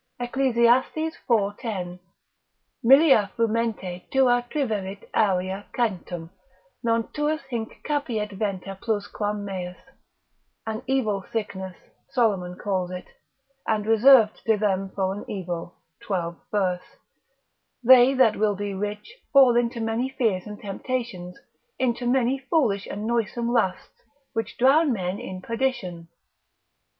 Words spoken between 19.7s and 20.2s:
many